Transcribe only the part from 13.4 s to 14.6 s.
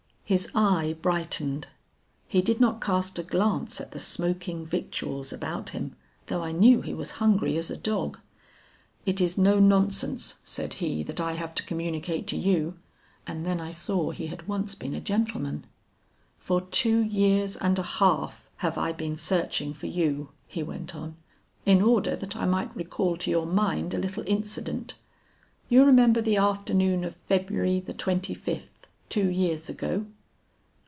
then I saw he had